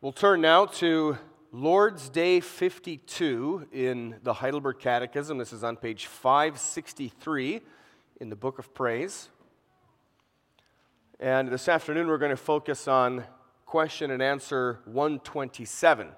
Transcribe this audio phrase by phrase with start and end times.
[0.00, 1.18] We'll turn now to
[1.50, 5.38] Lord's Day 52 in the Heidelberg Catechism.
[5.38, 7.60] This is on page 563
[8.20, 9.28] in the Book of Praise.
[11.18, 13.24] And this afternoon we're going to focus on
[13.66, 16.10] question and answer 127.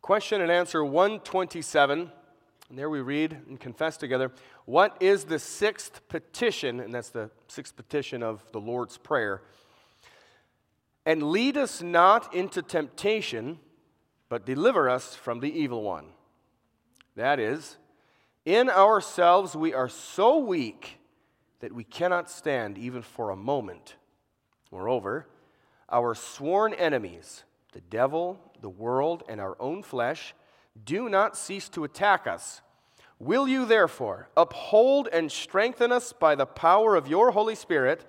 [0.00, 2.10] Question and answer 127.
[2.70, 4.30] And there we read and confess together
[4.64, 9.42] what is the sixth petition, and that's the sixth petition of the Lord's Prayer.
[11.04, 13.58] And lead us not into temptation,
[14.28, 16.10] but deliver us from the evil one.
[17.16, 17.76] That is,
[18.44, 21.00] in ourselves we are so weak
[21.58, 23.96] that we cannot stand even for a moment.
[24.70, 25.26] Moreover,
[25.90, 30.34] our sworn enemies, the devil, the world, and our own flesh,
[30.84, 32.60] do not cease to attack us.
[33.18, 38.04] Will you therefore uphold and strengthen us by the power of your Holy Spirit,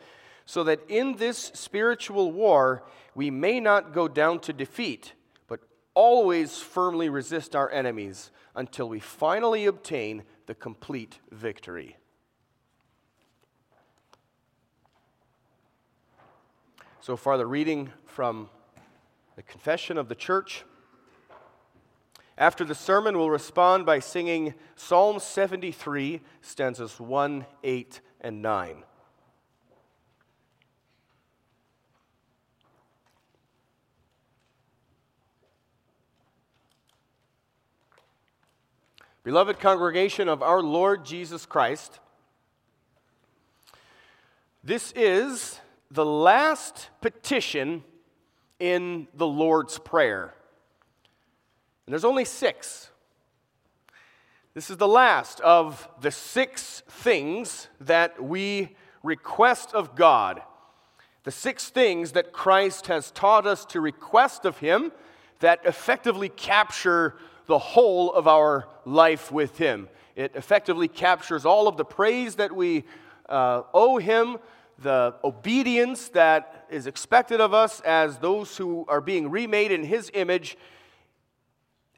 [0.46, 5.14] so that in this spiritual war we may not go down to defeat,
[5.48, 5.60] but
[5.94, 11.98] always firmly resist our enemies until we finally obtain the complete victory?
[17.02, 18.50] So far, the reading from
[19.36, 20.64] the Confession of the Church.
[22.38, 28.84] After the sermon, we'll respond by singing Psalm 73, stanzas 1, 8, and 9.
[39.24, 42.00] Beloved congregation of our Lord Jesus Christ,
[44.64, 45.60] this is
[45.92, 47.84] the last petition
[48.60, 50.34] in the Lord's Prayer.
[51.86, 52.90] And there's only six.
[54.54, 60.42] This is the last of the six things that we request of God.
[61.24, 64.92] The six things that Christ has taught us to request of Him
[65.40, 69.88] that effectively capture the whole of our life with Him.
[70.16, 72.84] It effectively captures all of the praise that we
[73.30, 74.38] uh, owe Him,
[74.80, 80.12] the obedience that is expected of us as those who are being remade in His
[80.14, 80.58] image,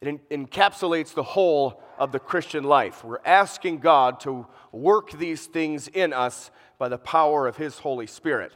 [0.07, 3.03] it encapsulates the whole of the Christian life.
[3.03, 8.07] We're asking God to work these things in us by the power of His Holy
[8.07, 8.51] Spirit.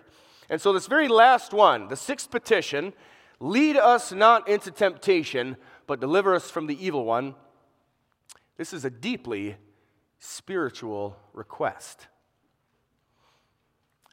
[0.49, 2.93] And so, this very last one, the sixth petition,
[3.39, 7.35] lead us not into temptation, but deliver us from the evil one.
[8.57, 9.57] This is a deeply
[10.19, 12.07] spiritual request.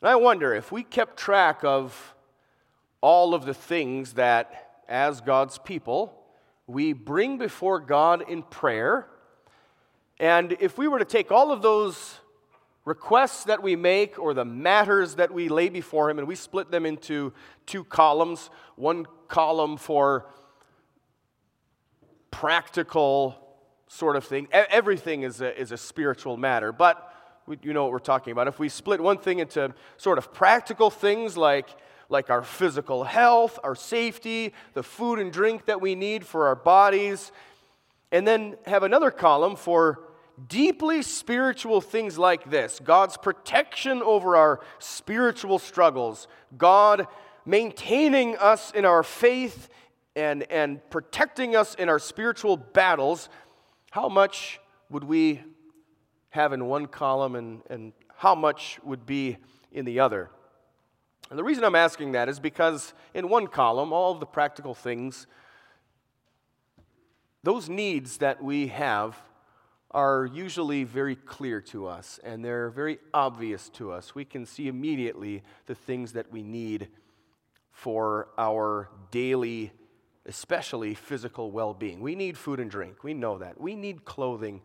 [0.01, 2.15] And I wonder if we kept track of
[3.01, 6.24] all of the things that, as God's people,
[6.67, 9.07] we bring before God in prayer.
[10.19, 12.19] And if we were to take all of those
[12.85, 16.71] requests that we make or the matters that we lay before Him and we split
[16.71, 17.33] them into
[17.67, 20.27] two columns one column for
[22.31, 23.39] practical
[23.87, 27.13] sort of thing, everything is a, is a spiritual matter, but
[27.63, 28.49] you know what we're talking about.
[28.49, 31.69] If we split one thing into sort of practical things like
[32.09, 36.57] like our physical health, our safety, the food and drink that we need for our
[36.57, 37.33] bodies,
[38.13, 40.01] and then have another column for
[40.49, 47.07] deeply spiritual things like this God's protection over our spiritual struggles, God
[47.47, 49.69] maintaining us in our faith
[50.17, 53.29] and, and protecting us in our spiritual battles.
[53.91, 54.61] How much
[54.91, 55.43] would we
[56.31, 59.37] have in one column and, and how much would be
[59.73, 60.31] in the other?
[61.31, 64.75] And the reason I'm asking that is because in one column, all of the practical
[64.75, 65.27] things,
[67.43, 69.21] those needs that we have
[69.91, 74.15] are usually very clear to us and they're very obvious to us.
[74.15, 76.89] We can see immediately the things that we need
[77.71, 79.73] for our daily,
[80.27, 82.01] especially physical well being.
[82.01, 83.05] We need food and drink.
[83.05, 83.61] We know that.
[83.61, 84.63] We need clothing.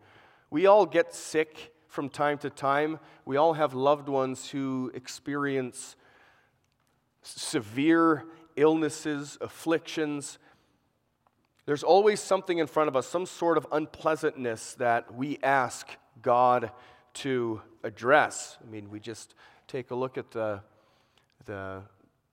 [0.50, 2.98] We all get sick from time to time.
[3.24, 5.96] We all have loved ones who experience
[7.22, 8.24] severe
[8.56, 10.38] illnesses, afflictions.
[11.66, 15.88] There's always something in front of us, some sort of unpleasantness that we ask
[16.22, 16.70] God
[17.14, 18.58] to address.
[18.62, 19.34] I mean, we just
[19.66, 20.60] take a look at the,
[21.44, 21.82] the,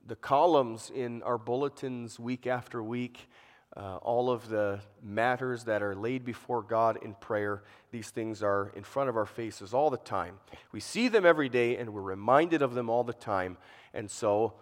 [0.06, 3.30] the columns in our bulletins week after week,
[3.76, 7.64] uh, all of the matters that are laid before God in prayer.
[7.92, 10.40] These things are in front of our faces all the time.
[10.72, 13.58] We see them every day and we're reminded of them all the time.
[13.94, 14.54] And so,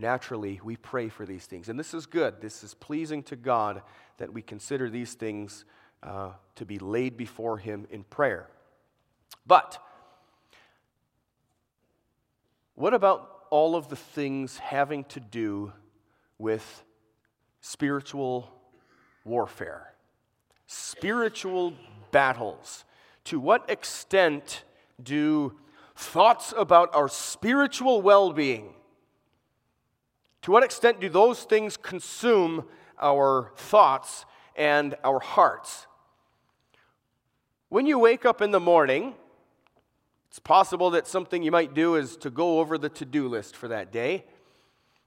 [0.00, 1.68] naturally we pray for these things.
[1.68, 2.40] And this is good.
[2.40, 3.82] This is pleasing to God
[4.16, 5.64] that we consider these things
[6.02, 8.48] uh, to be laid before Him in prayer.
[9.46, 9.78] But
[12.74, 15.72] what about all of the things having to do
[16.38, 16.84] with
[17.60, 18.50] spiritual
[19.24, 19.92] warfare,
[20.66, 21.74] spiritual
[22.10, 22.84] battles?
[23.24, 24.64] To what extent
[25.02, 25.54] do
[25.94, 28.72] thoughts about our spiritual well being,
[30.42, 32.64] to what extent do those things consume
[33.00, 34.24] our thoughts
[34.56, 35.86] and our hearts?
[37.68, 39.14] When you wake up in the morning,
[40.28, 43.56] it's possible that something you might do is to go over the to do list
[43.56, 44.24] for that day.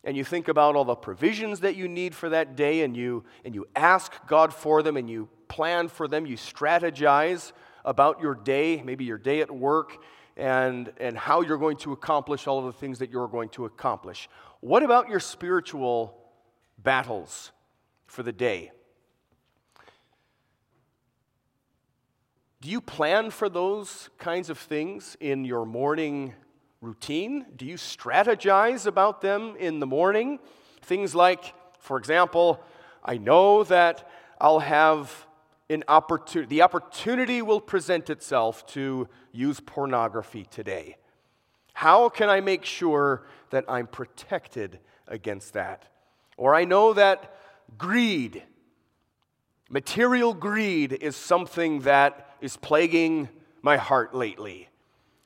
[0.03, 3.23] And you think about all the provisions that you need for that day, and you,
[3.45, 7.53] and you ask God for them, and you plan for them, you strategize
[7.85, 9.97] about your day, maybe your day at work,
[10.35, 13.65] and, and how you're going to accomplish all of the things that you're going to
[13.65, 14.29] accomplish.
[14.59, 16.17] What about your spiritual
[16.77, 17.51] battles
[18.07, 18.71] for the day?
[22.61, 26.33] Do you plan for those kinds of things in your morning
[26.79, 27.45] routine?
[27.55, 30.39] Do you strategize about them in the morning?
[30.81, 32.63] Things like, for example,
[33.03, 34.09] I know that
[34.39, 35.27] I'll have
[35.73, 40.97] an opportunity, the opportunity will present itself to use pornography today.
[41.73, 45.87] How can I make sure that I'm protected against that?
[46.37, 47.35] Or I know that
[47.77, 48.43] greed,
[49.69, 53.29] material greed, is something that is plaguing
[53.61, 54.69] my heart lately.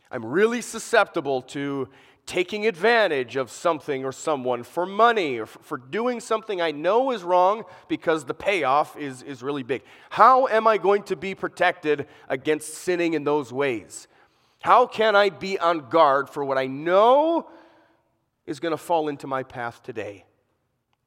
[0.10, 1.90] I'm really susceptible to
[2.28, 7.24] taking advantage of something or someone for money or for doing something I know is
[7.24, 9.82] wrong because the payoff is, is really big.
[10.10, 14.08] How am I going to be protected against sinning in those ways?
[14.62, 17.50] How can I be on guard for what I know
[18.46, 20.26] is going to fall into my path today?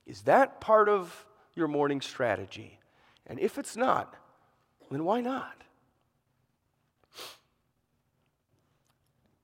[0.06, 2.78] Is that part of your morning strategy?
[3.26, 4.16] And if it's not,
[4.90, 5.54] then why not?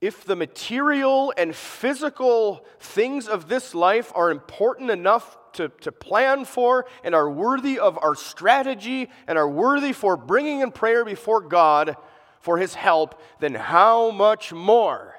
[0.00, 6.44] If the material and physical things of this life are important enough to, to plan
[6.44, 11.40] for and are worthy of our strategy and are worthy for bringing in prayer before
[11.40, 11.96] God
[12.40, 15.19] for His help, then how much more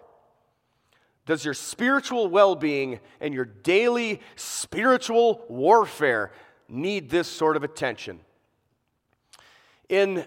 [1.26, 6.32] does your spiritual well being and your daily spiritual warfare
[6.70, 8.22] need this sort of attention?
[9.90, 10.26] In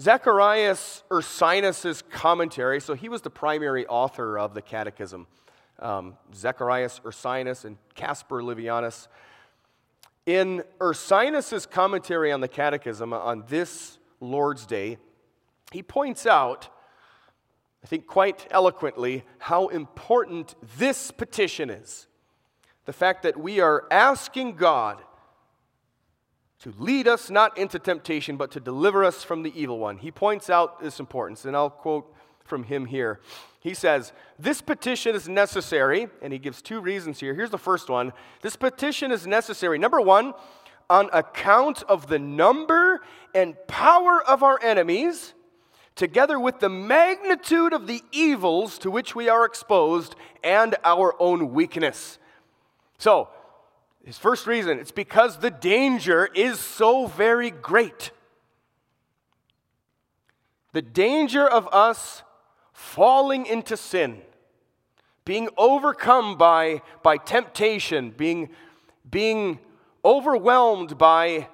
[0.00, 5.26] Zacharias Ursinus' commentary, so he was the primary author of the Catechism.
[5.78, 9.08] Um, Zacharias Ursinus and Caspar Olevianus.
[10.24, 14.96] In Ursinus' commentary on the Catechism on this Lord's Day,
[15.70, 16.68] he points out,
[17.84, 22.06] I think quite eloquently, how important this petition is.
[22.86, 25.02] The fact that we are asking God
[26.60, 29.98] to lead us not into temptation, but to deliver us from the evil one.
[29.98, 32.14] He points out this importance, and I'll quote
[32.44, 33.20] from him here.
[33.60, 37.34] He says, This petition is necessary, and he gives two reasons here.
[37.34, 38.12] Here's the first one
[38.42, 39.78] this petition is necessary.
[39.78, 40.34] Number one,
[40.90, 43.00] on account of the number
[43.34, 45.34] and power of our enemies,
[45.94, 51.52] together with the magnitude of the evils to which we are exposed and our own
[51.52, 52.18] weakness.
[52.98, 53.28] So,
[54.04, 58.10] his first reason it's because the danger is so very great.
[60.72, 62.22] The danger of us
[62.72, 64.22] falling into sin,
[65.24, 68.50] being overcome by, by temptation, being,
[69.08, 69.58] being
[70.04, 71.48] overwhelmed by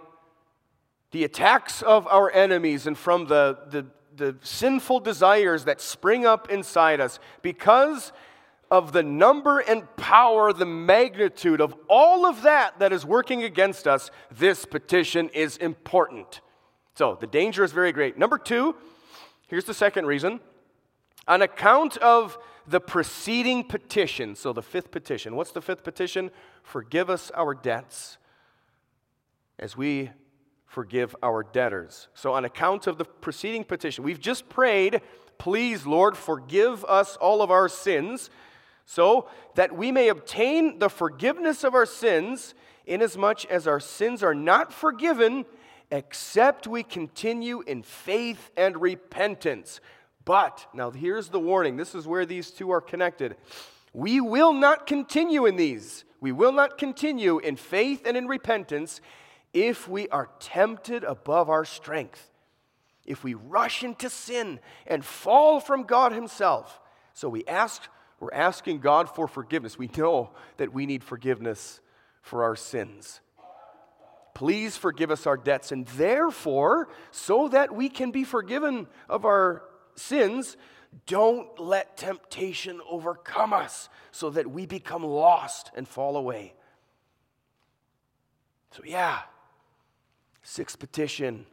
[1.11, 3.87] the attacks of our enemies and from the, the,
[4.17, 8.13] the sinful desires that spring up inside us because
[8.71, 13.87] of the number and power, the magnitude of all of that that is working against
[13.87, 16.41] us, this petition is important.
[16.95, 18.19] So the danger is very great.
[18.19, 18.75] Number two,
[19.49, 20.41] here's the second reason.
[21.29, 25.37] On account of the preceding petition, so the fifth petition.
[25.37, 26.31] What's the fifth petition?
[26.63, 28.19] Forgive us our debts
[29.59, 30.11] as we
[30.67, 32.09] forgive our debtors.
[32.15, 35.01] So, on account of the preceding petition, we've just prayed,
[35.39, 38.31] please, Lord, forgive us all of our sins
[38.87, 42.55] so that we may obtain the forgiveness of our sins,
[42.87, 45.45] inasmuch as our sins are not forgiven
[45.91, 49.81] except we continue in faith and repentance.
[50.25, 53.37] But, now here's the warning this is where these two are connected.
[53.93, 56.05] We will not continue in these.
[56.21, 59.01] We will not continue in faith and in repentance
[59.53, 62.31] if we are tempted above our strength,
[63.05, 66.81] if we rush into sin and fall from God Himself.
[67.15, 67.83] So we ask
[68.21, 69.79] we're asking God for forgiveness.
[69.79, 71.81] We know that we need forgiveness
[72.23, 73.21] for our sins.
[74.35, 79.63] Please forgive us our debts, and therefore, so that we can be forgiven of our
[79.95, 80.57] sins,
[81.07, 86.55] don't let temptation overcome us so that we become lost and fall away.
[88.73, 89.21] So, yeah,
[90.43, 91.47] sixth petition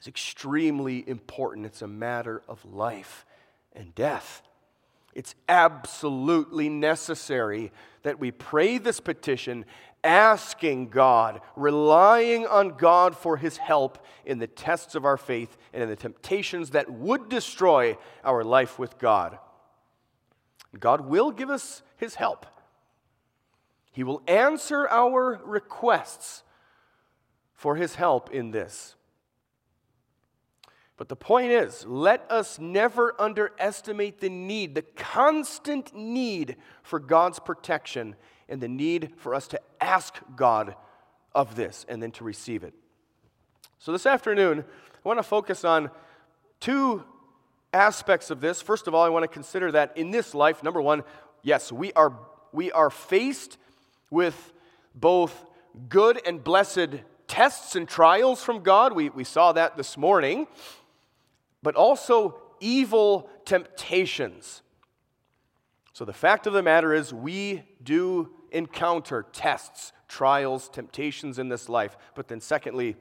[0.00, 1.66] is extremely important.
[1.66, 3.24] It's a matter of life
[3.72, 4.42] and death.
[5.14, 9.64] It's absolutely necessary that we pray this petition,
[10.04, 15.82] asking God, relying on God for His help in the tests of our faith and
[15.82, 19.38] in the temptations that would destroy our life with God.
[20.78, 22.46] God will give us His help.
[23.90, 26.44] He will answer our requests
[27.52, 28.94] for His help in this.
[31.00, 37.38] But the point is, let us never underestimate the need, the constant need for God's
[37.38, 38.16] protection,
[38.50, 40.74] and the need for us to ask God
[41.34, 42.74] of this and then to receive it.
[43.78, 45.90] So, this afternoon, I want to focus on
[46.60, 47.02] two
[47.72, 48.60] aspects of this.
[48.60, 51.02] First of all, I want to consider that in this life, number one,
[51.42, 52.12] yes, we are,
[52.52, 53.56] we are faced
[54.10, 54.52] with
[54.94, 55.46] both
[55.88, 56.90] good and blessed
[57.26, 58.92] tests and trials from God.
[58.92, 60.46] We, we saw that this morning
[61.62, 64.62] but also evil temptations.
[65.92, 71.68] So, the fact of the matter is, we do encounter tests, trials, temptations in this
[71.68, 71.96] life.
[72.14, 72.96] But then, secondly,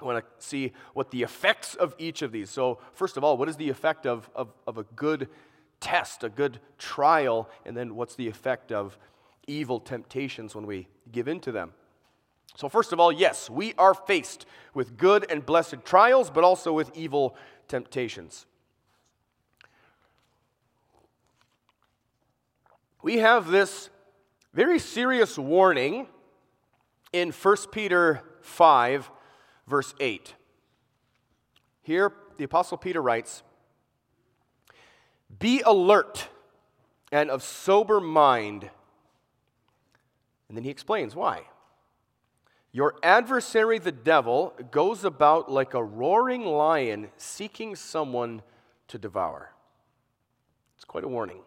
[0.00, 2.50] I want to see what the effects of each of these.
[2.50, 5.28] So, first of all, what is the effect of, of, of a good
[5.80, 7.50] test, a good trial?
[7.66, 8.98] And then, what's the effect of
[9.46, 11.72] evil temptations when we give in to them?
[12.56, 16.72] So, first of all, yes, we are faced with good and blessed trials, but also
[16.72, 17.36] with evil
[17.68, 18.46] temptations.
[23.02, 23.90] We have this
[24.54, 26.06] very serious warning
[27.12, 29.10] in 1 Peter 5,
[29.66, 30.34] verse 8.
[31.82, 33.42] Here, the Apostle Peter writes
[35.38, 36.28] Be alert
[37.10, 38.70] and of sober mind.
[40.48, 41.42] And then he explains why.
[42.72, 48.42] Your adversary, the devil, goes about like a roaring lion seeking someone
[48.88, 49.52] to devour.
[50.76, 51.42] It's quite a warning.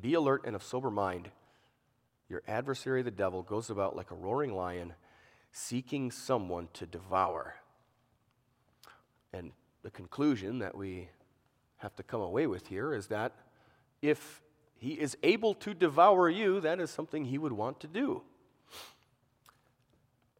[0.00, 1.30] Be alert and of sober mind.
[2.28, 4.94] Your adversary, the devil, goes about like a roaring lion
[5.52, 7.54] seeking someone to devour.
[9.32, 11.08] And the conclusion that we
[11.76, 13.32] have to come away with here is that
[14.02, 14.42] if
[14.76, 18.22] he is able to devour you, that is something he would want to do.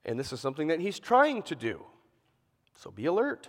[0.04, 1.84] And this is something that he's trying to do.
[2.74, 3.48] So be alert.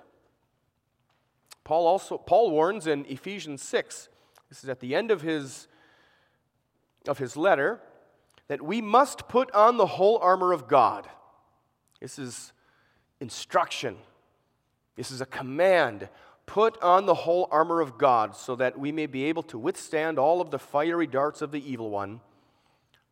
[1.64, 4.10] Paul also Paul warns in Ephesians 6,
[4.50, 5.68] this is at the end of his
[7.08, 7.80] of his letter,
[8.48, 11.08] that we must put on the whole armor of God.
[12.00, 12.52] This is
[13.20, 13.98] instruction.
[14.96, 16.10] This is a command.
[16.46, 20.20] Put on the whole armor of God so that we may be able to withstand
[20.20, 22.20] all of the fiery darts of the evil one.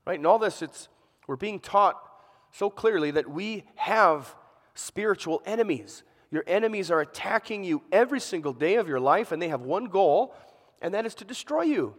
[0.05, 0.19] Right?
[0.19, 0.89] And all this, it's
[1.27, 2.01] we're being taught
[2.51, 4.35] so clearly that we have
[4.73, 6.03] spiritual enemies.
[6.31, 9.85] Your enemies are attacking you every single day of your life, and they have one
[9.85, 10.35] goal,
[10.81, 11.95] and that is to destroy you.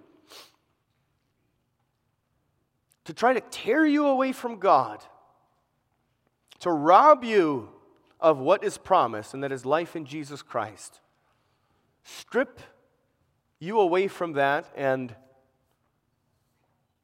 [3.05, 5.03] To try to tear you away from God,
[6.61, 7.71] to rob you
[8.21, 11.01] of what is promised, and that is life in Jesus Christ.
[12.05, 12.61] Strip
[13.59, 15.15] you away from that and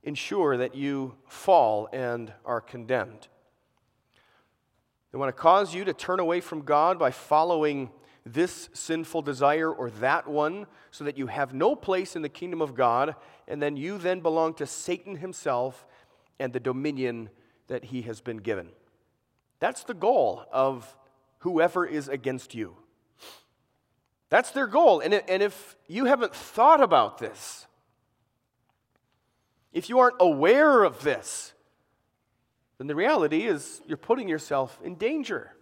[0.03, 3.29] ensure that you fall and are condemned.
[5.17, 7.89] They want to cause you to turn away from God by following
[8.27, 12.61] this sinful desire or that one so that you have no place in the kingdom
[12.61, 13.15] of God,
[13.49, 15.87] and then you then belong to Satan himself
[16.39, 17.31] and the dominion
[17.69, 18.69] that he has been given.
[19.59, 20.95] That's the goal of
[21.39, 22.77] whoever is against you.
[24.29, 25.01] That's their goal.
[25.01, 27.67] And, and if you haven't thought about this,
[29.73, 31.55] if you aren't aware of this,
[32.79, 35.53] then the reality is you're putting yourself in danger.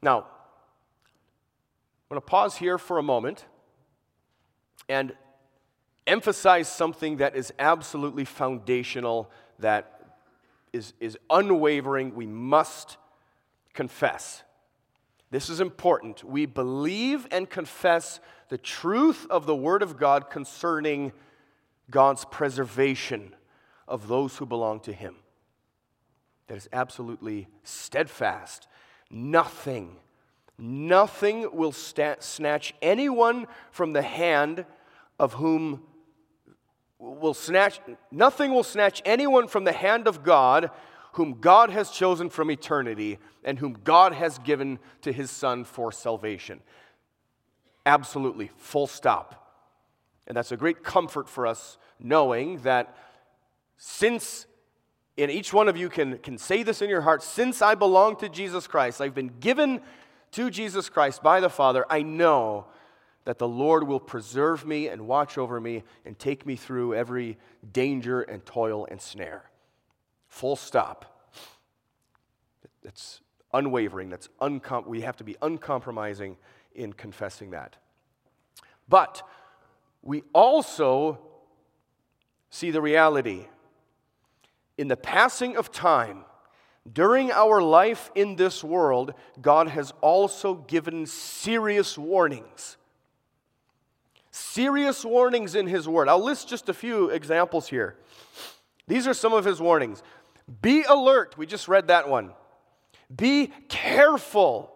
[0.00, 0.26] Now, I'm
[2.10, 3.44] going to pause here for a moment
[4.88, 5.14] and
[6.06, 10.00] emphasize something that is absolutely foundational, that
[10.72, 12.14] is, is unwavering.
[12.14, 12.96] We must
[13.72, 14.42] confess.
[15.30, 16.22] This is important.
[16.22, 21.12] We believe and confess the truth of the Word of God concerning
[21.90, 23.34] God's preservation
[23.86, 25.16] of those who belong to Him.
[26.46, 28.68] That is absolutely steadfast.
[29.10, 29.96] Nothing,
[30.58, 34.64] nothing will sta- snatch anyone from the hand
[35.18, 35.82] of whom
[36.98, 40.70] will snatch, nothing will snatch anyone from the hand of God
[41.14, 45.92] whom God has chosen from eternity and whom God has given to his Son for
[45.92, 46.60] salvation.
[47.86, 49.40] Absolutely, full stop.
[50.26, 52.96] And that's a great comfort for us knowing that
[53.76, 54.46] since,
[55.18, 58.16] and each one of you can, can say this in your heart, since I belong
[58.16, 59.80] to Jesus Christ, I've been given
[60.32, 62.66] to Jesus Christ by the Father, I know
[63.24, 67.38] that the Lord will preserve me and watch over me and take me through every
[67.72, 69.44] danger and toil and snare.
[70.28, 71.32] Full stop.
[72.82, 73.20] That's
[73.52, 74.10] unwavering.
[74.10, 76.36] That's uncom- we have to be uncompromising
[76.74, 77.76] in confessing that.
[78.88, 79.22] But
[80.02, 81.18] we also
[82.50, 83.46] see the reality.
[84.76, 86.24] In the passing of time,
[86.90, 92.76] during our life in this world, God has also given serious warnings
[94.34, 96.08] serious warnings in His Word.
[96.08, 97.96] I'll list just a few examples here.
[98.88, 100.02] These are some of His warnings.
[100.60, 101.38] Be alert.
[101.38, 102.32] We just read that one.
[103.14, 104.72] Be careful.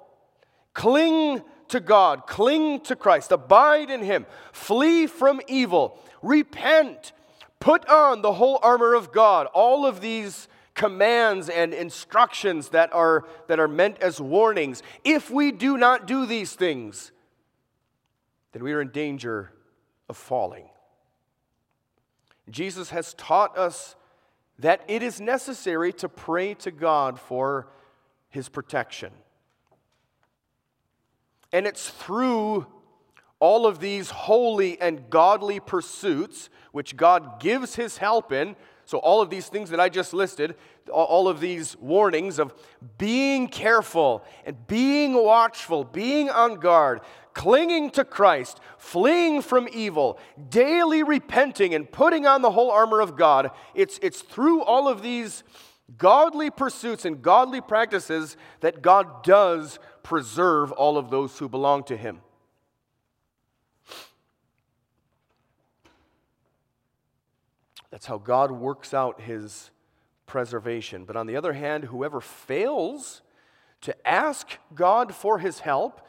[0.75, 2.29] Cling to God.
[2.29, 3.33] Cling to Christ.
[3.33, 4.27] Abide in Him.
[4.53, 5.99] Flee from evil.
[6.23, 7.13] Repent.
[7.61, 9.47] Put on the whole armor of God.
[9.53, 14.83] All of these commands and instructions that are, that are meant as warnings.
[15.05, 17.11] If we do not do these things,
[18.53, 19.53] then we are in danger
[20.09, 20.69] of falling.
[22.49, 23.97] Jesus has taught us
[24.61, 27.69] that it is necessary to pray to God for
[28.29, 29.13] his protection.
[31.53, 32.67] And it's through
[33.41, 38.57] all of these holy and godly pursuits, which God gives his help in.
[38.85, 40.57] So, all of these things that I just listed,
[40.91, 42.55] all of these warnings of
[42.97, 47.03] being careful and being watchful, being on guard,
[47.35, 50.19] clinging to Christ, fleeing from evil,
[50.49, 55.03] daily repenting, and putting on the whole armor of God, it's, it's through all of
[55.03, 55.45] these
[55.97, 61.97] godly pursuits and godly practices that God does preserve all of those who belong to
[61.97, 62.21] Him.
[67.91, 69.71] That's how God works out His
[70.27, 71.05] preservation.
[71.05, 73.23] But on the other hand, whoever fails
[73.83, 76.01] to ask God for His help,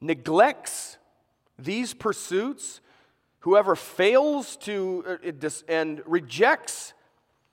[0.00, 0.98] neglects
[1.58, 2.80] these pursuits,
[3.40, 6.92] whoever fails to uh, and rejects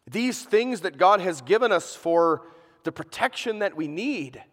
[0.10, 2.48] these things that God has given us for
[2.84, 4.44] the protection that we need,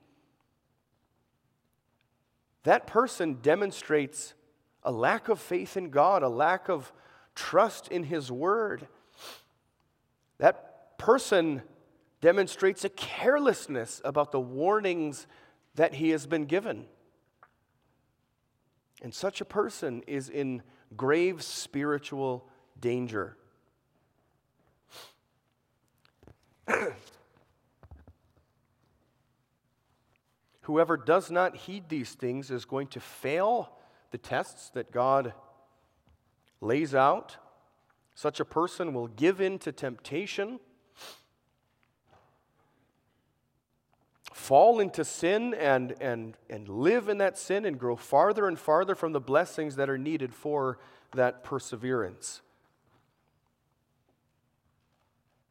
[2.64, 4.34] that person demonstrates
[4.82, 6.92] a lack of faith in God, a lack of
[7.38, 8.86] trust in His Word.
[10.38, 11.62] That person
[12.20, 15.28] demonstrates a carelessness about the warnings
[15.76, 16.86] that he has been given.
[19.00, 20.62] And such a person is in
[20.96, 22.48] grave spiritual
[22.80, 23.36] danger.
[30.62, 33.70] Whoever does not heed these things is going to fail
[34.10, 35.32] the tests that God
[36.60, 37.36] lays out.
[38.14, 40.58] Such a person will give in to temptation
[44.38, 48.94] fall into sin and, and, and live in that sin and grow farther and farther
[48.94, 50.78] from the blessings that are needed for
[51.12, 52.40] that perseverance.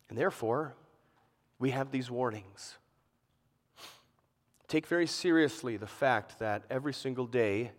[0.10, 0.74] And therefore,
[1.60, 2.78] we have these warnings.
[4.68, 7.72] Take very seriously the fact that every single day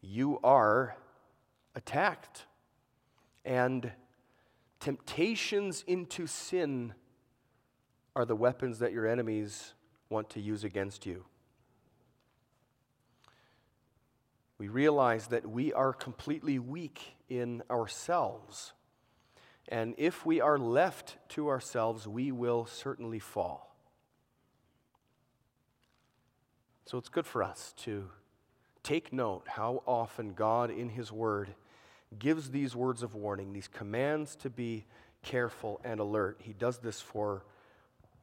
[0.00, 0.96] you are
[1.74, 2.46] attacked
[3.44, 3.92] and
[4.80, 6.94] temptations into sin
[8.16, 9.74] are the weapons that your enemies
[10.08, 11.24] want to use against you.
[14.58, 18.72] We realize that we are completely weak in ourselves.
[19.68, 23.74] And if we are left to ourselves, we will certainly fall.
[26.84, 28.10] So it's good for us to
[28.82, 31.54] take note how often God, in His Word,
[32.18, 34.84] gives these words of warning, these commands to be
[35.22, 36.40] careful and alert.
[36.42, 37.44] He does this for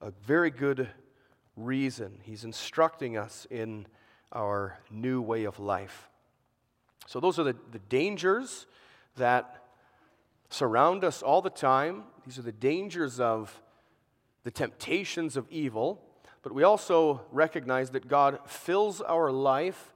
[0.01, 0.89] a very good
[1.55, 2.19] reason.
[2.23, 3.87] He's instructing us in
[4.31, 6.09] our new way of life.
[7.07, 8.67] So, those are the, the dangers
[9.15, 9.63] that
[10.49, 12.03] surround us all the time.
[12.25, 13.61] These are the dangers of
[14.43, 16.01] the temptations of evil.
[16.41, 19.93] But we also recognize that God fills our life,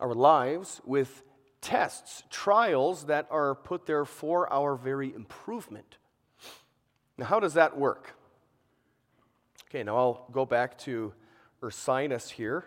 [0.00, 1.22] our lives, with
[1.66, 5.96] tests, trials that are put there for our very improvement.
[7.18, 8.14] Now, how does that work?
[9.68, 11.12] Okay, now I'll go back to
[11.60, 12.66] Ursinus here,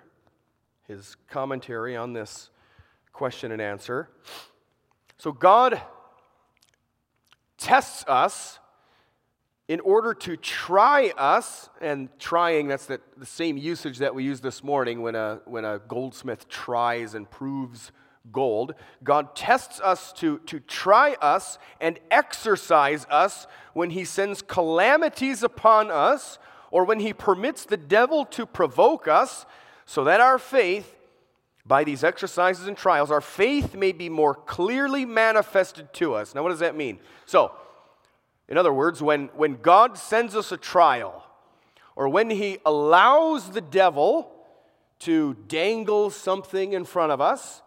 [0.86, 2.50] his commentary on this
[3.14, 4.10] question and answer.
[5.18, 5.82] So, God
[7.58, 8.60] tests us
[9.70, 14.44] in order to try us, and trying, that's the, the same usage that we used
[14.44, 17.94] this morning when a, when a goldsmith tries and proves
[18.32, 18.76] gold.
[19.04, 25.92] God tests us to, to try us and exercise us when He sends calamities upon
[25.92, 26.40] us
[26.72, 29.46] or when He permits the devil to provoke us
[29.86, 30.96] so that our faith,
[31.66, 36.36] by these exercises and trials, our faith may be more clearly manifested to us.
[36.36, 37.00] Now, what does that mean?
[37.26, 37.52] So,
[38.48, 41.24] in other words, when, when God sends us a trial,
[41.96, 44.32] or when He allows the devil
[45.00, 47.62] to dangle something in front of us,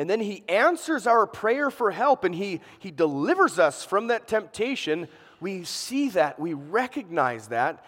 [0.00, 4.26] and then He answers our prayer for help and He, he delivers us from that
[4.26, 5.08] temptation,
[5.42, 7.84] we see that, we recognize that.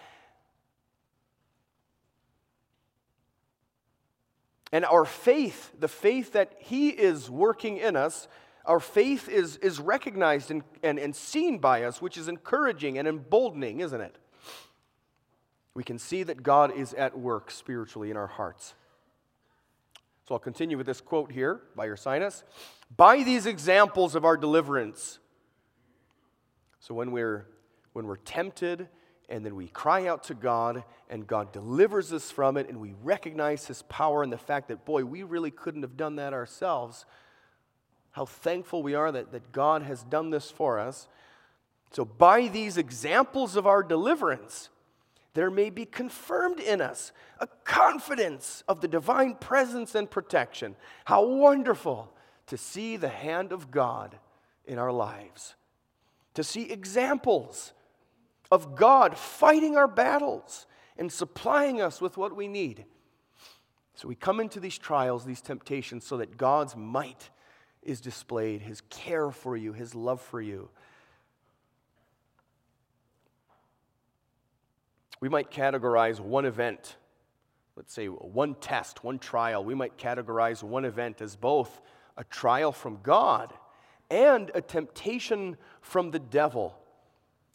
[4.71, 8.27] And our faith, the faith that He is working in us,
[8.63, 13.07] our faith is, is recognized and, and, and seen by us, which is encouraging and
[13.07, 14.15] emboldening, isn't it?
[15.73, 18.75] We can see that God is at work spiritually in our hearts.
[20.27, 22.43] So I'll continue with this quote here by Ursinus.
[22.95, 25.19] By these examples of our deliverance.
[26.79, 27.47] So when we're,
[27.93, 28.87] when we're tempted
[29.29, 32.93] and then we cry out to God and God delivers us from it and we
[33.03, 37.05] recognize His power and the fact that, boy, we really couldn't have done that ourselves
[38.13, 41.07] how thankful we are that, that God has done this for us.
[41.91, 44.69] So, by these examples of our deliverance,
[45.33, 50.75] there may be confirmed in us a confidence of the divine presence and protection.
[51.05, 52.13] How wonderful
[52.47, 54.17] to see the hand of God
[54.65, 55.55] in our lives,
[56.35, 57.73] to see examples
[58.51, 60.67] of God fighting our battles
[60.97, 62.85] and supplying us with what we need.
[63.95, 67.29] So we come into these trials, these temptations, so that God's might
[67.81, 70.69] is displayed, his care for you, his love for you.
[75.23, 76.97] We might categorize one event,
[77.77, 81.79] let's say one test, one trial, we might categorize one event as both
[82.17, 83.53] a trial from God
[84.11, 86.77] and a temptation from the devil.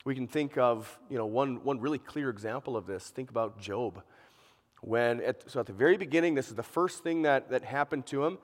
[0.07, 3.11] We can think of, you know, one, one really clear example of this.
[3.11, 4.02] Think about Job.
[4.81, 8.07] When at, so at the very beginning, this is the first thing that, that happened
[8.07, 8.38] to him.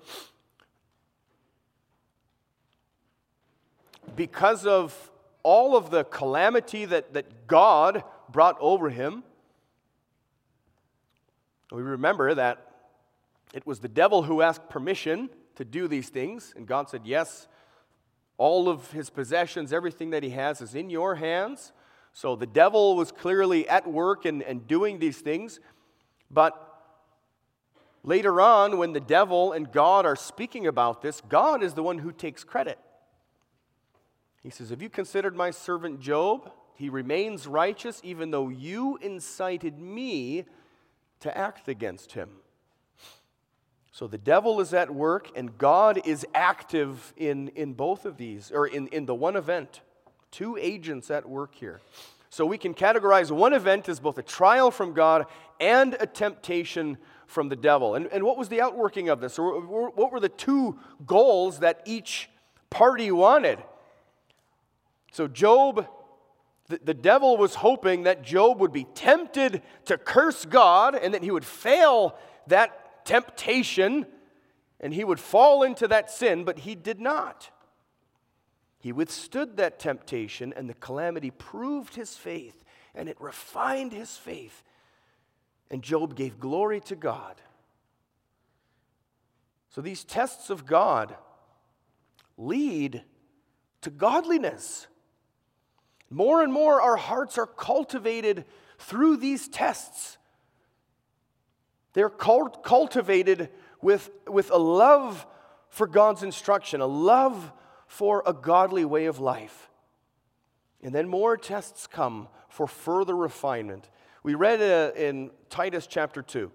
[4.16, 5.10] because of
[5.42, 8.04] all of the calamity that, that God
[8.34, 9.22] brought over him,
[11.70, 12.66] we remember that
[13.54, 17.46] it was the devil who asked permission to do these things, and God said, Yes,
[18.36, 21.72] all of his possessions, everything that he has is in your hands.
[22.12, 25.60] So the devil was clearly at work and, and doing these things.
[26.28, 26.60] But
[28.02, 31.98] later on, when the devil and God are speaking about this, God is the one
[31.98, 32.80] who takes credit.
[34.42, 36.50] He says, Have you considered my servant Job?
[36.74, 40.44] He remains righteous, even though you incited me
[41.20, 42.30] to act against him.
[43.92, 48.50] So the devil is at work, and God is active in, in both of these,
[48.50, 49.82] or in, in the one event.
[50.32, 51.80] Two agents at work here.
[52.28, 55.26] So we can categorize one event as both a trial from God
[55.60, 57.94] and a temptation from the devil.
[57.94, 59.38] And, and what was the outworking of this?
[59.38, 62.28] Or what were the two goals that each
[62.70, 63.62] party wanted?
[65.12, 65.86] So, Job,
[66.68, 71.22] the, the devil was hoping that Job would be tempted to curse God and that
[71.22, 74.06] he would fail that temptation
[74.80, 77.50] and he would fall into that sin, but he did not.
[78.78, 82.62] He withstood that temptation, and the calamity proved his faith,
[82.94, 84.62] and it refined his faith.
[85.70, 87.40] And Job gave glory to God.
[89.70, 91.16] So these tests of God
[92.36, 93.02] lead
[93.80, 94.86] to godliness.
[96.14, 98.44] More and more, our hearts are cultivated
[98.78, 100.16] through these tests.
[101.92, 103.50] They're cult- cultivated
[103.82, 105.26] with, with a love
[105.70, 107.52] for God's instruction, a love
[107.88, 109.68] for a godly way of life.
[110.84, 113.90] And then more tests come for further refinement.
[114.22, 116.52] We read uh, in Titus chapter 2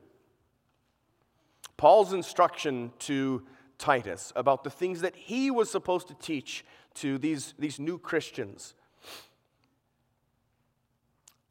[1.76, 3.43] Paul's instruction to
[3.78, 6.63] Titus about the things that he was supposed to teach
[6.95, 8.74] to these, these new Christians.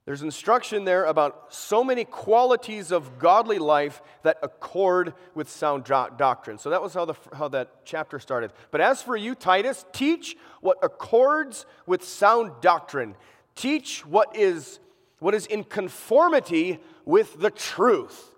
[0.08, 6.56] There's instruction there about so many qualities of godly life that accord with sound doctrine.
[6.56, 8.54] So that was how, the, how that chapter started.
[8.70, 13.16] But as for you, Titus, teach what accords with sound doctrine.
[13.54, 14.80] Teach what is,
[15.18, 18.34] what is in conformity with the truth.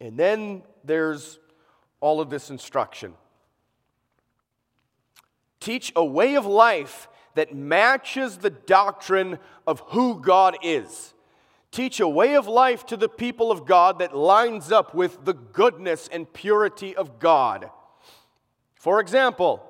[0.00, 1.40] And then there's
[1.98, 3.14] all of this instruction.
[5.58, 11.14] Teach a way of life that matches the doctrine of who God is.
[11.70, 15.32] Teach a way of life to the people of God that lines up with the
[15.32, 17.70] goodness and purity of God.
[18.74, 19.62] For example,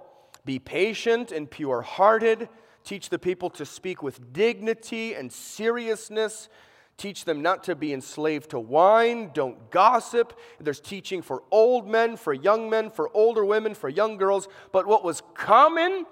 [0.45, 2.49] be patient and pure hearted.
[2.83, 6.49] Teach the people to speak with dignity and seriousness.
[6.97, 9.31] Teach them not to be enslaved to wine.
[9.33, 10.39] Don't gossip.
[10.61, 14.49] There's teaching for old men, for young men, for older women, for young girls.
[14.73, 16.07] But what was common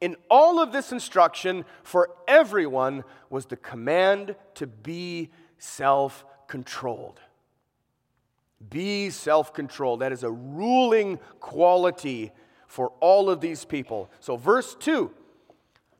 [0.00, 7.20] in all of this instruction for everyone was the command to be self controlled.
[8.70, 10.00] Be self controlled.
[10.00, 12.32] That is a ruling quality
[12.66, 14.10] for all of these people.
[14.20, 15.10] So, verse 2,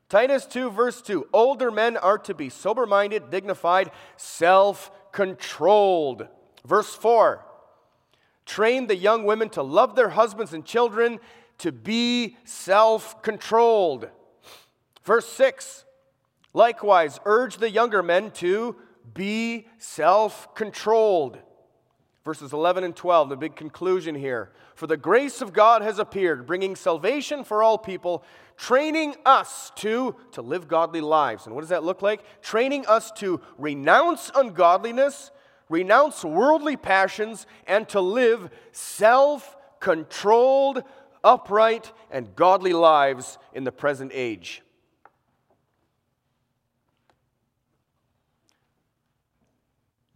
[0.07, 6.27] Titus 2, verse 2 older men are to be sober minded, dignified, self controlled.
[6.65, 7.45] Verse 4,
[8.45, 11.19] train the young women to love their husbands and children
[11.59, 14.09] to be self controlled.
[15.03, 15.85] Verse 6
[16.53, 18.75] Likewise, urge the younger men to
[19.13, 21.37] be self controlled.
[22.25, 24.51] Verses 11 and 12, the big conclusion here.
[24.75, 28.23] For the grace of God has appeared, bringing salvation for all people,
[28.57, 31.45] training us to, to live godly lives.
[31.45, 32.21] And what does that look like?
[32.41, 35.31] Training us to renounce ungodliness,
[35.69, 40.83] renounce worldly passions, and to live self controlled,
[41.23, 44.61] upright, and godly lives in the present age.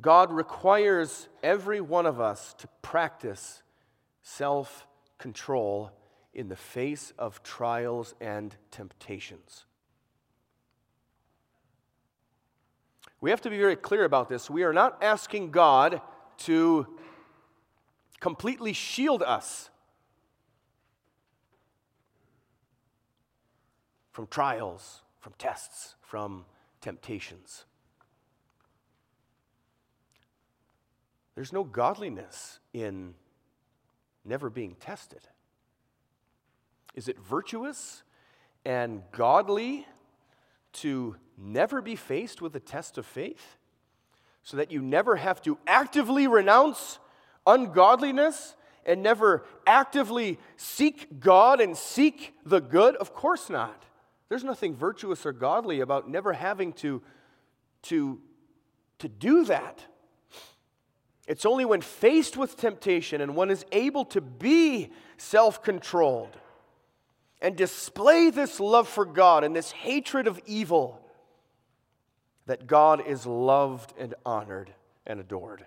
[0.01, 3.63] God requires every one of us to practice
[4.21, 4.85] self
[5.17, 5.91] control
[6.33, 9.65] in the face of trials and temptations.
[13.21, 14.49] We have to be very clear about this.
[14.49, 16.01] We are not asking God
[16.39, 16.85] to
[18.19, 19.69] completely shield us
[24.13, 26.45] from trials, from tests, from
[26.79, 27.65] temptations.
[31.35, 33.15] There's no godliness in
[34.23, 35.21] never being tested.
[36.93, 38.03] Is it virtuous
[38.63, 39.87] and godly
[40.73, 43.57] to never be faced with a test of faith
[44.43, 46.99] so that you never have to actively renounce
[47.47, 52.95] ungodliness and never actively seek God and seek the good?
[52.97, 53.85] Of course not.
[54.29, 57.01] There's nothing virtuous or godly about never having to,
[57.83, 58.19] to,
[58.99, 59.83] to do that.
[61.27, 66.37] It's only when faced with temptation and one is able to be self controlled
[67.41, 70.99] and display this love for God and this hatred of evil
[72.45, 74.73] that God is loved and honored
[75.05, 75.65] and adored.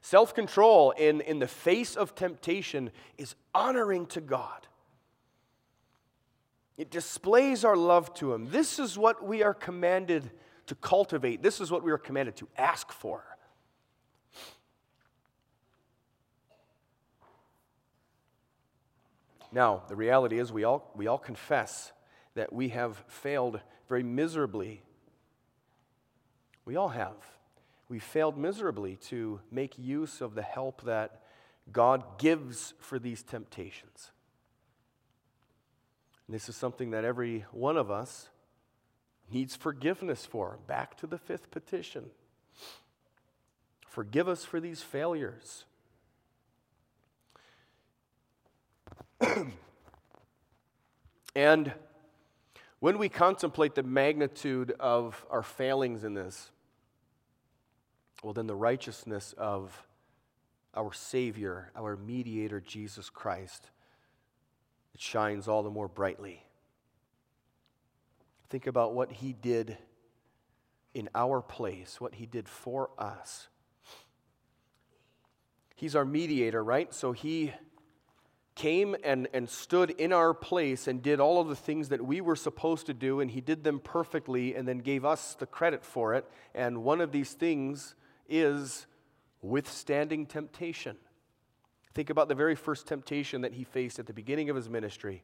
[0.00, 4.66] Self control in, in the face of temptation is honoring to God.
[6.76, 8.46] It displays our love to Him.
[8.50, 10.30] This is what we are commanded
[10.66, 11.42] to cultivate.
[11.42, 13.24] This is what we are commanded to ask for.
[19.52, 21.92] Now, the reality is, we all, we all confess
[22.34, 24.82] that we have failed very miserably.
[26.64, 27.16] We all have.
[27.90, 31.20] We failed miserably to make use of the help that
[31.70, 34.10] God gives for these temptations.
[36.26, 38.28] And this is something that every one of us
[39.30, 40.58] needs forgiveness for.
[40.66, 42.10] Back to the fifth petition.
[43.88, 45.64] Forgive us for these failures.
[51.34, 51.72] and
[52.80, 56.50] when we contemplate the magnitude of our failings in this,
[58.22, 59.86] well, then the righteousness of
[60.74, 63.70] our Savior, our mediator, Jesus Christ,
[64.94, 66.44] it shines all the more brightly.
[68.48, 69.76] Think about what He did
[70.94, 73.48] in our place, what He did for us.
[75.74, 76.92] He's our mediator, right?
[76.92, 77.52] So He
[78.54, 82.20] came and, and stood in our place and did all of the things that we
[82.20, 85.84] were supposed to do, and he did them perfectly and then gave us the credit
[85.84, 86.28] for it.
[86.54, 87.94] And one of these things
[88.28, 88.86] is
[89.40, 90.96] withstanding temptation.
[91.94, 95.22] Think about the very first temptation that he faced at the beginning of his ministry.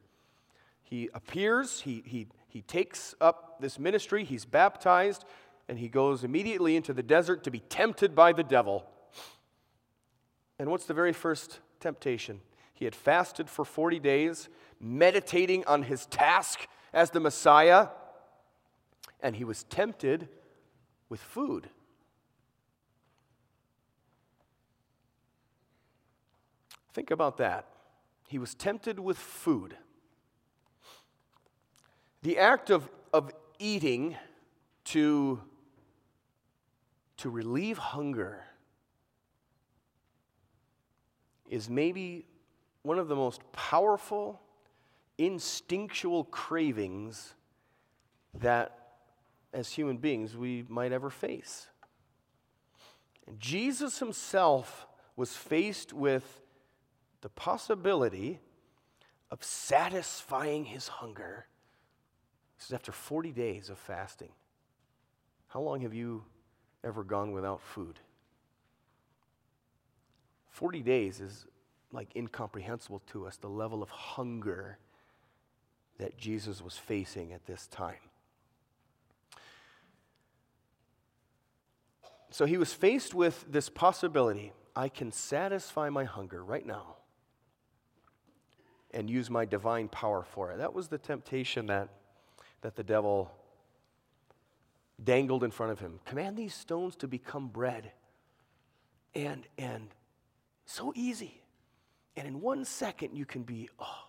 [0.83, 5.25] He appears, he, he, he takes up this ministry, he's baptized,
[5.69, 8.87] and he goes immediately into the desert to be tempted by the devil.
[10.59, 12.41] And what's the very first temptation?
[12.73, 14.49] He had fasted for 40 days,
[14.81, 17.89] meditating on his task as the Messiah,
[19.21, 20.29] and he was tempted
[21.09, 21.69] with food.
[26.99, 27.67] Think about that.
[28.27, 29.77] He was tempted with food.
[32.23, 33.31] The act of, of
[33.61, 34.17] eating
[34.87, 35.41] to,
[37.19, 38.43] to relieve hunger
[41.49, 42.27] is maybe
[42.83, 44.41] one of the most powerful
[45.19, 47.35] instinctual cravings
[48.35, 48.77] that
[49.53, 51.69] as human beings we might ever face.
[53.29, 56.41] And Jesus himself was faced with
[57.21, 58.41] the possibility
[59.31, 61.47] of satisfying his hunger.
[62.57, 64.31] This is after 40 days of fasting.
[65.49, 66.25] How long have you
[66.85, 67.99] ever gone without food?
[70.51, 71.47] 40 days is
[71.93, 74.79] like incomprehensible to us, the level of hunger
[75.99, 77.95] that Jesus was facing at this time.
[82.31, 86.99] So he was faced with this possibility I can satisfy my hunger right now
[88.93, 90.59] and use my divine power for it.
[90.59, 91.89] That was the temptation that,
[92.63, 93.31] that the devil
[95.03, 96.01] dangled in front of him.
[96.05, 97.93] Command these stones to become bread.
[99.15, 99.89] And, and
[100.65, 101.41] so easy.
[102.17, 104.05] And in one second, you can be, oh,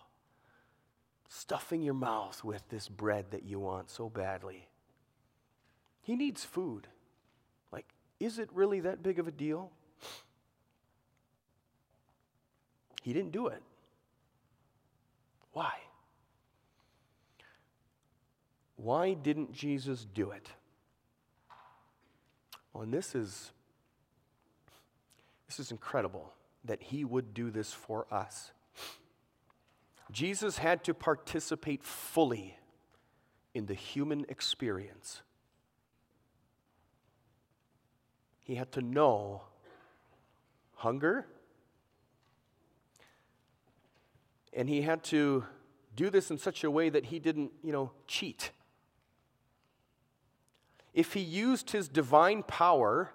[1.28, 4.66] stuffing your mouth with this bread that you want so badly.
[6.02, 6.88] He needs food.
[7.70, 7.86] Like,
[8.18, 9.70] is it really that big of a deal?
[13.02, 13.62] He didn't do it.
[15.52, 15.72] Why?
[18.76, 20.48] Why didn't Jesus do it?
[22.72, 23.52] Well, and this is
[25.48, 26.32] this is incredible
[26.64, 28.52] that he would do this for us.
[30.12, 32.56] Jesus had to participate fully
[33.52, 35.22] in the human experience.
[38.40, 39.42] He had to know
[40.74, 41.26] hunger,
[44.52, 45.44] and he had to
[45.94, 48.50] do this in such a way that he didn't, you know, cheat.
[50.92, 53.12] If he used his divine power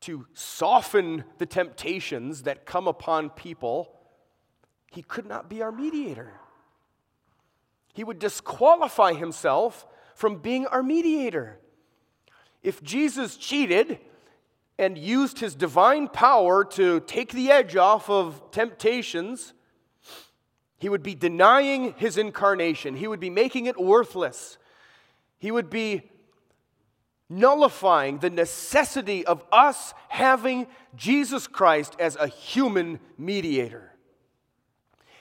[0.00, 3.94] to soften the temptations that come upon people,
[4.90, 6.32] he could not be our mediator.
[7.94, 11.58] He would disqualify himself from being our mediator.
[12.62, 13.98] If Jesus cheated
[14.78, 19.52] and used his divine power to take the edge off of temptations,
[20.78, 22.94] he would be denying his incarnation.
[22.94, 24.58] He would be making it worthless.
[25.38, 26.10] He would be
[27.28, 33.92] nullifying the necessity of us having Jesus Christ as a human mediator.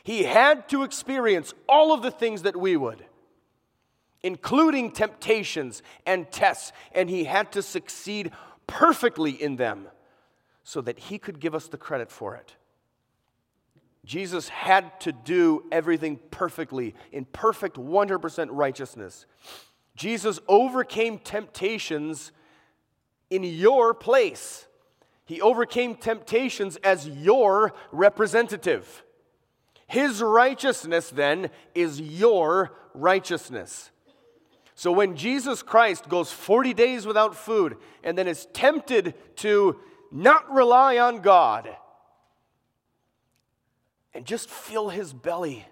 [0.03, 3.03] He had to experience all of the things that we would,
[4.23, 8.31] including temptations and tests, and he had to succeed
[8.67, 9.87] perfectly in them
[10.63, 12.56] so that he could give us the credit for it.
[14.07, 19.25] Jesus had to do everything perfectly, in perfect 100% righteousness.
[19.97, 22.31] Jesus overcame temptations
[23.29, 24.65] in your place.
[25.25, 29.03] He overcame temptations as your representative.
[29.87, 33.91] His righteousness then is your righteousness.
[34.73, 39.77] So when Jesus Christ goes 40 days without food and then is tempted to
[40.13, 41.75] not rely on God
[44.17, 45.63] and just fill his belly,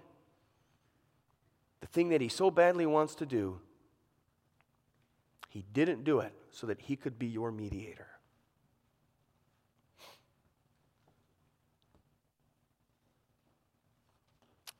[1.80, 3.58] the thing that he so badly wants to do,
[5.48, 8.06] he didn't do it so that he could be your mediator.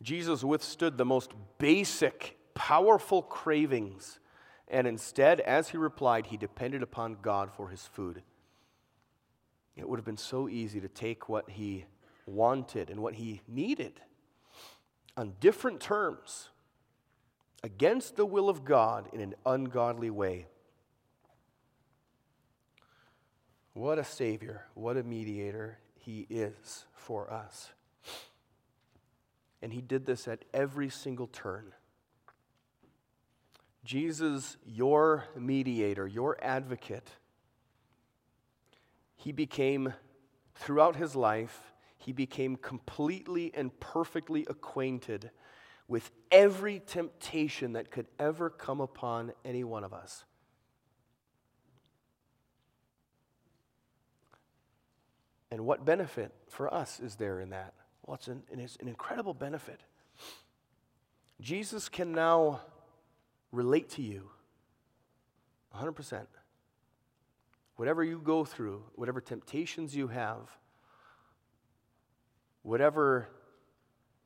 [0.01, 4.21] Jesus withstood the most basic, powerful cravings,
[4.69, 8.23] and instead, as he replied, he depended upon God for his food.
[9.75, 11.87] It would have been so easy to take what he
[12.27, 14.01] wanted and what he needed
[15.17, 16.51] on different terms
[17.63, 20.47] against the will of God in an ungodly way.
[23.73, 27.73] What a Savior, what a mediator He is for us.
[29.61, 31.75] And He did this at every single turn.
[33.85, 37.11] Jesus, your mediator, your advocate,
[39.17, 39.93] He became,
[40.55, 45.31] throughout His life, He became completely and perfectly acquainted
[45.89, 50.25] with every temptation that could ever come upon any one of us.
[55.51, 57.73] And what benefit for us is there in that?
[58.05, 59.81] Well, it's an, it's an incredible benefit.
[61.41, 62.61] Jesus can now
[63.53, 64.31] relate to you
[65.75, 66.27] 100%.
[67.77, 70.51] Whatever you go through, whatever temptations you have,
[72.67, 73.29] whatever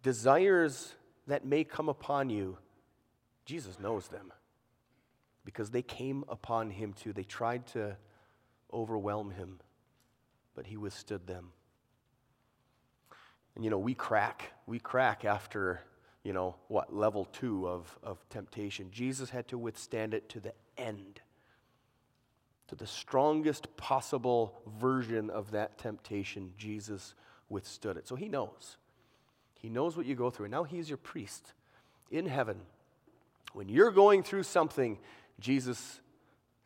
[0.03, 0.95] desires
[1.27, 2.57] that may come upon you,
[3.45, 4.33] Jesus knows them
[5.45, 7.13] because they came upon him too.
[7.13, 7.99] They tried to
[8.73, 9.61] overwhelm him,
[10.55, 11.51] but he withstood them.
[13.55, 14.53] And you know, we crack.
[14.67, 15.83] We crack after,
[16.23, 18.89] you know, what, level two of, of temptation.
[18.91, 21.21] Jesus had to withstand it to the end,
[22.69, 26.55] to the strongest possible version of that temptation.
[26.57, 27.15] Jesus
[27.51, 28.09] withstood it.
[28.09, 28.79] So he knows.
[29.61, 30.47] He knows what you go through.
[30.47, 31.53] And now he's your priest
[32.11, 32.61] in heaven.
[33.53, 34.99] When you're going through something,
[35.39, 36.01] Jesus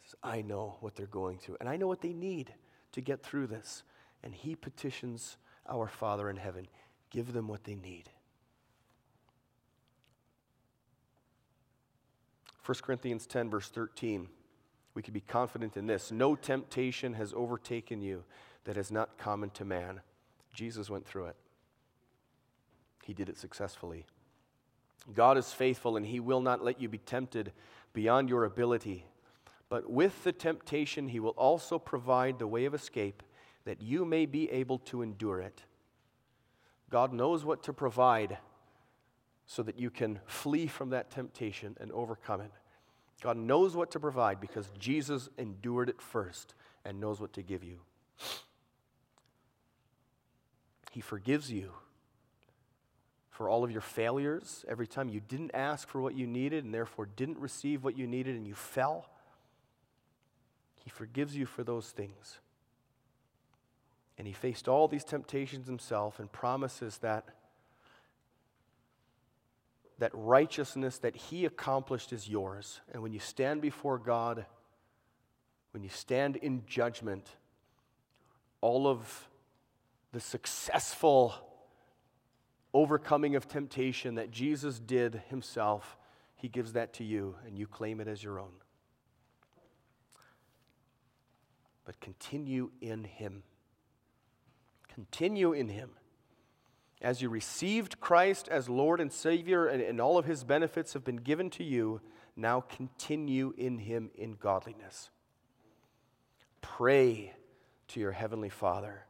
[0.05, 2.53] says, I know what they're going through, and I know what they need
[2.93, 3.83] to get through this.
[4.23, 5.37] And he petitions
[5.69, 6.69] our Father in heaven
[7.11, 8.11] give them what they need.
[12.65, 14.29] 1 Corinthians 10, verse 13,
[14.95, 18.25] we can be confident in this No temptation has overtaken you
[18.65, 20.01] that is not common to man.
[20.55, 21.37] Jesus went through it,
[23.05, 24.07] he did it successfully.
[25.13, 27.53] God is faithful, and he will not let you be tempted
[27.93, 29.05] beyond your ability.
[29.69, 33.23] But with the temptation, he will also provide the way of escape
[33.65, 35.63] that you may be able to endure it.
[36.91, 38.39] God knows what to provide
[39.47, 42.53] so that you can flee from that temptation and overcome it.
[43.23, 47.65] God knows what to provide because Jesus endured it first and knows what to give
[47.65, 47.81] you.
[50.95, 51.73] He forgives you
[53.29, 56.73] for all of your failures, every time you didn't ask for what you needed and
[56.73, 59.11] therefore didn't receive what you needed and you fell.
[60.85, 62.39] He forgives you for those things.
[64.19, 67.25] And he faced all these temptations himself and promises that
[69.99, 72.81] that righteousness that he accomplished is yours.
[72.93, 74.47] And when you stand before God,
[75.73, 77.27] when you stand in judgment,
[78.61, 79.29] all of
[80.15, 81.35] the successful
[82.73, 85.99] overcoming of temptation that Jesus did himself,
[86.37, 88.53] he gives that to you and you claim it as your own.
[91.85, 93.43] But continue in him.
[94.87, 95.91] Continue in him.
[97.03, 101.05] As you received Christ as Lord and Savior, and, and all of his benefits have
[101.05, 102.01] been given to you,
[102.37, 105.11] now continue in him in godliness.
[106.63, 107.35] Pray
[107.89, 109.04] to your heavenly Father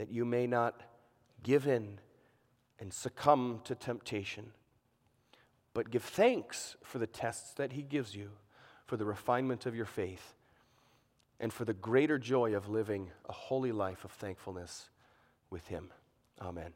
[0.00, 0.82] that you may not
[1.42, 1.98] give in
[2.78, 4.50] and succumb to temptation.
[5.74, 8.30] But give thanks for the tests that He gives you,
[8.86, 10.36] for the refinement of your faith,
[11.38, 14.88] and for the greater joy of living a holy life of thankfulness
[15.50, 15.90] with Him.
[16.40, 16.72] Amen.